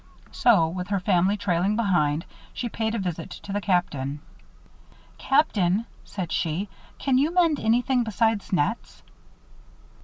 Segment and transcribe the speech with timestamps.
[0.31, 4.19] So, with her family trailing behind, she paid a visit to the Captain.
[5.19, 9.03] "Captain," said she, "can you mend anything besides nets?"